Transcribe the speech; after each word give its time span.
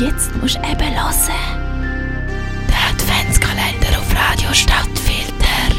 jetzt 0.00 0.34
musst 0.36 0.56
du 0.56 0.60
eben 0.60 0.94
hören. 0.94 1.88
Der 2.68 2.90
Adventskalender 2.92 3.98
auf 3.98 4.14
Radio 4.14 4.52
Stadtfilter. 4.52 5.74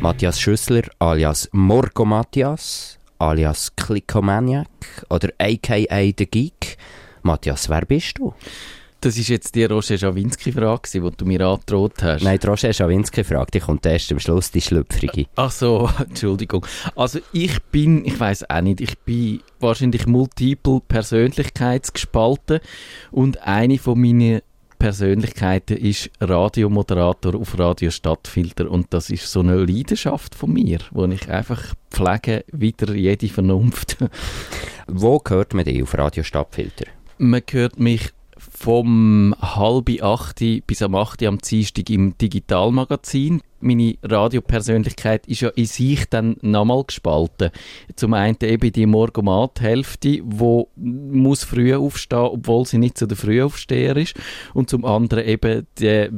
Matthias 0.00 0.40
Schüssler 0.40 0.82
alias 0.98 1.48
Morgo 1.52 2.04
Matthias 2.04 2.98
alias 3.18 3.70
Clickomaniac 3.76 4.66
oder 5.10 5.28
aka 5.38 6.12
The 6.18 6.26
Geek. 6.26 6.76
Matthias, 7.22 7.68
wer 7.68 7.82
bist 7.82 8.18
du? 8.18 8.34
Das 9.02 9.16
ist 9.16 9.28
jetzt 9.28 9.54
die 9.54 9.64
Roger 9.64 9.96
Schawinski-Frage, 9.96 10.90
die 10.92 11.00
du 11.16 11.24
mir 11.24 11.40
angedroht 11.40 12.02
hast. 12.02 12.22
Nein, 12.22 12.38
die 12.38 12.46
Roger 12.46 12.70
Schawinski-Frage, 12.70 13.50
die 13.52 13.60
kommt 13.60 13.86
erst 13.86 14.12
am 14.12 14.18
Schluss, 14.18 14.50
die 14.50 14.60
schlüpfrige. 14.60 15.24
Ach 15.36 15.50
so, 15.50 15.88
Entschuldigung. 15.98 16.66
Also 16.94 17.20
ich 17.32 17.62
bin, 17.62 18.04
ich 18.04 18.20
weiß 18.20 18.50
auch 18.50 18.60
nicht, 18.60 18.82
ich 18.82 18.98
bin 18.98 19.40
wahrscheinlich 19.58 20.06
multiple 20.06 20.82
Persönlichkeitsgespalten 20.86 22.60
und 23.10 23.40
eine 23.42 23.78
von 23.78 23.98
meinen 23.98 24.42
Persönlichkeiten 24.78 25.78
ist 25.78 26.10
Radiomoderator 26.20 27.36
auf 27.36 27.58
Radio 27.58 27.90
Stadtfilter 27.90 28.70
und 28.70 28.88
das 28.90 29.08
ist 29.08 29.32
so 29.32 29.40
eine 29.40 29.56
Leidenschaft 29.56 30.34
von 30.34 30.52
mir, 30.52 30.78
wo 30.90 31.06
ich 31.06 31.26
einfach 31.30 31.74
pflege, 31.90 32.44
wieder 32.52 32.94
jede 32.94 33.28
Vernunft. 33.28 33.96
Wo 34.92 35.22
hört 35.28 35.54
man 35.54 35.64
dich 35.64 35.82
auf 35.82 35.96
Radio 35.96 36.24
Stadtfilter? 36.24 36.86
Man 37.18 37.42
hört 37.48 37.78
mich 37.78 38.10
vom 38.50 39.34
halb 39.40 39.90
acht 40.02 40.40
bis 40.66 40.82
am 40.82 40.94
acht 40.94 41.22
am 41.22 41.38
Dienstag 41.38 41.88
im 41.88 42.18
Digitalmagazin. 42.18 43.40
Meine 43.62 43.96
Radiopersönlichkeit 44.02 45.26
ist 45.26 45.42
ja 45.42 45.50
in 45.50 45.66
sich 45.66 46.08
dann 46.08 46.36
nochmal 46.40 46.82
gespalten. 46.84 47.50
Zum 47.94 48.14
einen 48.14 48.38
eben 48.42 48.72
die 48.72 48.86
Morgomat-Hälfte, 48.86 50.22
die 50.22 50.22
muss 50.76 51.44
früh 51.44 51.74
aufstehen, 51.74 52.18
obwohl 52.20 52.64
sie 52.64 52.78
nicht 52.78 52.96
so 52.96 53.04
der 53.04 53.18
Frühaufsteher 53.18 53.96
ist. 53.98 54.14
Und 54.54 54.70
zum 54.70 54.86
anderen 54.86 55.26
eben 55.26 55.66
der 55.78 56.08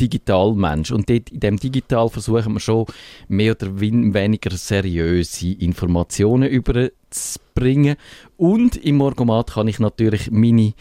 Digitalmensch. 0.00 0.90
Und 0.90 1.08
dort, 1.08 1.30
in 1.30 1.40
dem 1.40 1.56
Digital 1.56 2.08
versuchen 2.08 2.54
wir 2.54 2.60
schon 2.60 2.86
mehr 3.28 3.52
oder 3.52 3.80
weniger 3.80 4.50
seriöse 4.50 5.52
Informationen 5.52 6.48
überzubringen. 6.48 7.94
Und 8.36 8.76
im 8.76 8.96
Morgomat 8.96 9.52
kann 9.52 9.68
ich 9.68 9.78
natürlich 9.78 10.32
meine 10.32 10.74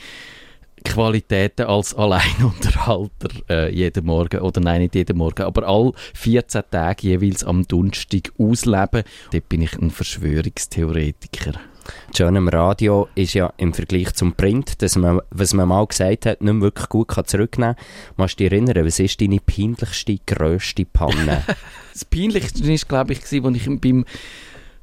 Qualitäten 0.83 1.65
als 1.65 1.93
Alleinunterhalter 1.93 3.29
äh, 3.49 3.73
jeden 3.73 4.05
Morgen, 4.05 4.39
oder 4.39 4.61
nein, 4.61 4.81
nicht 4.81 4.95
jeden 4.95 5.17
Morgen, 5.17 5.43
aber 5.43 5.67
all 5.67 5.93
14 6.13 6.63
Tage 6.71 7.07
jeweils 7.07 7.43
am 7.43 7.67
Donnerstag 7.67 8.31
ausleben. 8.37 9.03
Dort 9.31 9.49
bin 9.49 9.61
ich 9.61 9.73
ein 9.73 9.91
Verschwörungstheoretiker. 9.91 11.53
Schöne 12.15 12.39
am 12.39 12.47
Radio 12.47 13.07
ist 13.15 13.33
ja 13.33 13.53
im 13.57 13.73
Vergleich 13.73 14.13
zum 14.13 14.33
Print, 14.33 14.81
dass 14.81 14.95
man, 14.95 15.21
was 15.29 15.53
man 15.53 15.69
mal 15.69 15.85
gesagt 15.85 16.25
hat, 16.25 16.41
nicht 16.41 16.53
mehr 16.53 16.61
wirklich 16.61 16.89
gut 16.89 17.09
kann 17.09 17.25
zurücknehmen 17.25 17.75
kann. 17.75 17.85
Kannst 18.17 18.39
du 18.39 18.43
dich 18.43 18.51
erinnern, 18.51 18.85
was 18.85 18.99
ist 18.99 19.21
deine 19.21 19.39
peinlichste, 19.39 20.17
grösste 20.25 20.85
Panne? 20.85 21.43
das 21.93 22.05
Peinlichste 22.05 22.67
war, 22.67 22.75
glaube 22.87 23.13
ich, 23.13 23.21
als 23.21 23.31
ich 23.31 23.81
beim 23.81 24.05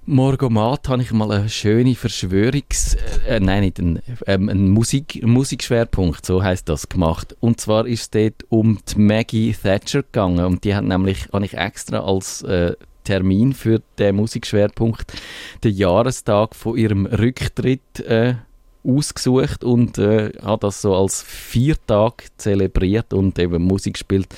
Morgomat 0.06 0.88
habe 0.90 1.00
ich 1.00 1.12
mal 1.12 1.32
eine 1.32 1.48
schöne 1.48 1.94
Verschwörungs... 1.94 2.94
Äh, 3.26 3.40
nein, 3.40 3.62
nicht 3.62 3.78
einen, 3.78 4.02
ähm, 4.26 4.50
einen 4.50 4.68
Musik, 4.68 5.26
Musikschwerpunkt, 5.26 6.26
so 6.26 6.42
heißt 6.42 6.68
das, 6.68 6.90
gemacht. 6.90 7.34
Und 7.40 7.58
zwar 7.58 7.86
ist 7.86 8.02
es 8.02 8.10
dort 8.10 8.44
um 8.50 8.80
die 8.86 8.98
Maggie 8.98 9.54
Thatcher 9.54 10.02
gegangen. 10.02 10.44
Und 10.44 10.64
die 10.64 10.74
hat 10.74 10.84
nämlich, 10.84 11.28
habe 11.32 11.46
ich 11.46 11.54
extra 11.54 12.00
als 12.00 12.42
äh, 12.42 12.74
Termin 13.04 13.54
für 13.54 13.80
den 13.98 14.16
Musikschwerpunkt 14.16 15.14
den 15.62 15.74
Jahrestag 15.74 16.54
von 16.54 16.76
ihrem 16.76 17.06
Rücktritt 17.06 18.00
äh, 18.00 18.34
ausgesucht 18.84 19.64
und 19.64 19.98
äh, 19.98 20.32
hat 20.42 20.62
das 20.62 20.82
so 20.82 20.94
als 20.94 21.22
Viertag 21.22 22.26
zelebriert 22.36 23.12
und 23.12 23.38
eben 23.38 23.62
Musik 23.62 23.94
gespielt. 23.94 24.28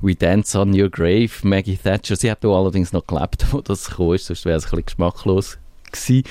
We 0.00 0.14
Dance 0.14 0.58
on 0.58 0.78
Your 0.78 0.90
Grave, 0.90 1.30
Maggie 1.42 1.76
Thatcher. 1.76 2.16
Sie 2.16 2.30
hat 2.30 2.44
allerdings 2.44 2.92
noch 2.92 3.06
gelebt, 3.06 3.46
wo 3.52 3.60
das 3.60 3.90
kam, 3.90 4.16
sonst 4.16 4.44
wäre 4.44 4.56
es 4.56 4.64
ein 4.64 4.70
bisschen 4.70 4.86
geschmacklos 4.86 5.58
gewesen. 5.92 6.24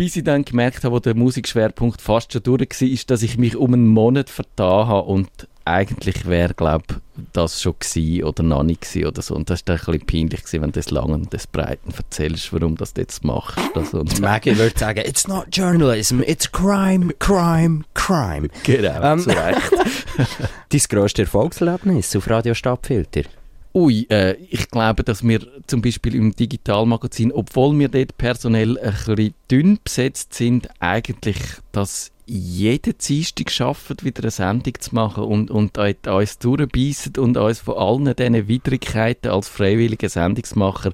Bis 0.00 0.16
ich 0.16 0.24
dann 0.24 0.46
gemerkt 0.46 0.84
habe, 0.84 0.94
wo 0.94 0.98
der 0.98 1.14
Musikschwerpunkt 1.14 2.00
fast 2.00 2.32
schon 2.32 2.42
durch 2.42 2.62
war, 2.62 2.88
ist, 2.88 3.10
dass 3.10 3.22
ich 3.22 3.36
mich 3.36 3.54
um 3.54 3.74
einen 3.74 3.86
Monat 3.86 4.30
vertan 4.30 4.88
habe 4.88 5.06
und 5.06 5.28
eigentlich 5.66 6.24
wäre, 6.24 6.54
glaube 6.54 7.02
das 7.34 7.60
schon 7.60 7.74
gewesen 7.78 8.24
oder 8.24 8.42
noch 8.42 8.62
nicht 8.62 8.80
gewesen 8.80 9.08
oder 9.08 9.20
so. 9.20 9.34
Und 9.34 9.50
das 9.50 9.62
war 9.66 9.74
ein 9.74 9.78
bisschen 9.84 10.06
peinlich 10.06 10.40
gewesen, 10.40 10.62
wenn 10.62 10.72
du 10.72 10.80
das 10.80 10.90
lang 10.90 11.10
und 11.10 11.34
das 11.34 11.46
Breiten 11.46 11.92
erzählst, 11.94 12.50
warum 12.50 12.78
das 12.78 12.94
jetzt 12.96 13.24
machst. 13.24 13.58
Also, 13.74 14.00
und 14.00 14.18
Maggie 14.20 14.56
würde 14.56 14.78
sagen, 14.78 15.02
it's 15.04 15.28
not 15.28 15.48
journalism, 15.52 16.22
it's 16.22 16.50
crime, 16.50 17.12
crime, 17.18 17.82
crime. 17.92 18.48
Genau, 18.62 19.02
ähm, 19.02 19.18
zu 19.18 19.28
Recht. 19.28 19.70
Dein 20.70 20.80
grösstes 20.88 21.24
Erfolgserlebnis 21.26 22.16
auf 22.16 22.30
Radio 22.30 22.54
Stadtfilter? 22.54 23.24
Ui, 23.72 24.06
äh, 24.10 24.34
ich 24.50 24.68
glaube, 24.68 25.04
dass 25.04 25.26
wir 25.26 25.46
zum 25.66 25.80
Beispiel 25.80 26.16
im 26.16 26.34
Digitalmagazin, 26.34 27.30
obwohl 27.30 27.78
wir 27.78 27.88
dort 27.88 28.18
personell 28.18 28.76
ein 28.78 28.92
bisschen 28.92 29.34
dünn 29.48 29.78
besetzt 29.84 30.34
sind, 30.34 30.68
eigentlich 30.80 31.38
das 31.70 32.10
jeden 32.26 32.94
Dienstag 32.98 33.50
schaffen, 33.50 33.96
wieder 34.02 34.22
eine 34.22 34.30
Sendung 34.30 34.74
zu 34.78 34.94
machen 34.94 35.24
und, 35.24 35.50
und 35.50 35.78
uns 35.78 36.38
durchbeissen 36.38 37.16
und 37.18 37.36
uns 37.36 37.60
von 37.60 37.76
allen 37.76 38.14
diesen 38.14 38.48
Widrigkeiten 38.48 39.30
als 39.30 39.48
freiwillige 39.48 40.08
Sendungsmacher 40.08 40.92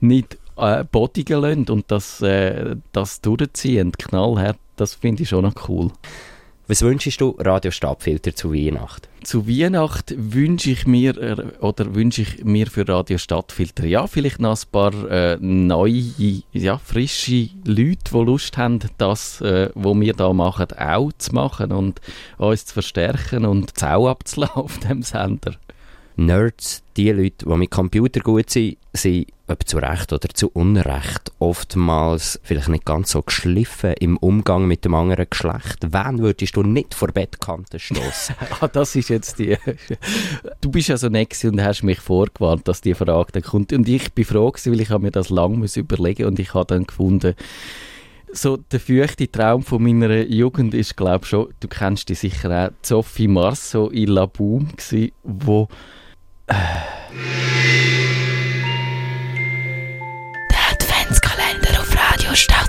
nicht 0.00 0.38
äh, 0.56 0.84
bodigen 0.84 1.40
lassen 1.40 1.68
und 1.68 1.90
das, 1.90 2.20
äh, 2.20 2.76
das 2.92 3.20
durchziehen, 3.20 3.92
knallhart, 3.92 4.58
das 4.76 4.94
finde 4.94 5.22
ich 5.22 5.28
schon 5.30 5.44
noch 5.44 5.68
cool. 5.68 5.92
Was 6.70 6.82
wünschst 6.82 7.18
du 7.22 7.34
Radio 7.38 7.70
Stadtfilter 7.70 8.34
zu 8.34 8.52
Weihnachten? 8.52 9.08
Zu 9.22 9.48
Weihnachten 9.48 10.34
wünsche 10.34 10.70
ich 10.72 10.86
mir 10.86 11.16
äh, 11.16 11.36
oder 11.60 11.94
wünsche 11.94 12.20
ich 12.20 12.44
mir 12.44 12.66
für 12.66 12.86
Radio 12.86 13.16
Stadtfilter 13.16 13.86
ja 13.86 14.06
vielleicht 14.06 14.38
noch 14.38 14.54
ein 14.54 14.70
paar 14.70 15.10
äh, 15.10 15.38
neue, 15.40 16.42
ja 16.52 16.76
frische 16.76 17.48
Leute, 17.64 18.10
die 18.12 18.18
Lust 18.18 18.58
haben, 18.58 18.80
das, 18.98 19.40
äh, 19.40 19.70
was 19.74 19.98
wir 19.98 20.12
da 20.12 20.30
machen, 20.34 20.66
auch 20.78 21.10
zu 21.16 21.34
machen 21.34 21.72
und 21.72 22.02
uns 22.36 22.66
zu 22.66 22.74
verstärken 22.74 23.46
und 23.46 23.78
Zau 23.78 24.06
abzulaufen 24.06 24.62
auf 24.62 24.78
dem 24.80 25.00
Sender. 25.00 25.54
Nerds, 26.18 26.82
die 26.96 27.12
Leute, 27.12 27.46
die 27.46 27.56
mit 27.56 27.70
Computer 27.70 28.18
gut 28.20 28.50
sind, 28.50 28.76
sind, 28.92 29.28
ob 29.46 29.66
zu 29.68 29.78
Recht 29.78 30.12
oder 30.12 30.28
zu 30.28 30.48
Unrecht, 30.48 31.30
oftmals 31.38 32.40
vielleicht 32.42 32.68
nicht 32.68 32.84
ganz 32.84 33.12
so 33.12 33.22
geschliffen 33.22 33.94
im 34.00 34.16
Umgang 34.16 34.66
mit 34.66 34.84
dem 34.84 34.94
anderen 34.94 35.30
Geschlecht. 35.30 35.78
Wen 35.88 36.18
würdest 36.18 36.56
du 36.56 36.64
nicht 36.64 36.94
vor 36.94 37.08
Bettkante 37.08 37.78
stoßen? 37.78 38.34
ah, 38.60 38.66
das 38.66 38.96
ist 38.96 39.10
jetzt 39.10 39.38
die... 39.38 39.56
du 40.60 40.70
bist 40.72 40.88
ja 40.88 40.96
so 40.96 41.08
nett 41.08 41.38
und 41.44 41.62
hast 41.62 41.84
mich 41.84 42.00
vorgewarnt, 42.00 42.66
dass 42.66 42.80
die 42.80 42.94
Frage 42.94 43.30
dann 43.30 43.42
kommt. 43.42 43.72
Und 43.72 43.88
ich 43.88 44.12
bin 44.12 44.24
froh 44.24 44.50
gewesen, 44.50 44.72
weil 44.72 44.80
ich 44.80 44.90
mir 44.90 45.12
das 45.12 45.30
lange 45.30 45.64
überlegen 45.76 46.26
und 46.26 46.40
ich 46.40 46.52
habe 46.52 46.66
dann 46.66 46.84
gefunden, 46.84 47.34
so 48.32 48.56
der 48.56 48.80
feuchte 48.80 49.30
Traum 49.30 49.62
von 49.62 49.82
meiner 49.82 50.26
Jugend 50.26 50.74
ist, 50.74 50.96
glaube 50.96 51.20
ich 51.22 51.28
schon, 51.30 51.48
du 51.60 51.68
kennst 51.68 52.08
die 52.08 52.14
sicher 52.14 52.66
auch, 52.66 52.72
Sophie 52.82 53.28
Marceau 53.28 53.88
in 53.88 54.08
La 54.08 54.26
Boom, 54.26 54.68
wo... 55.22 55.68
Der 56.48 56.56
Adventskalender 60.72 61.80
auf 61.80 61.94
Radio 61.94 62.34
Stadt. 62.34 62.67